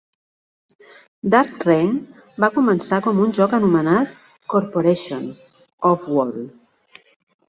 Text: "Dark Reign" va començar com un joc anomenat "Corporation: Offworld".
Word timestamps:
"Dark 1.33 1.65
Reign" 1.65 1.91
va 2.43 2.49
començar 2.55 2.99
com 3.07 3.21
un 3.25 3.35
joc 3.39 3.53
anomenat 3.57 4.15
"Corporation: 4.55 5.29
Offworld". 5.91 7.05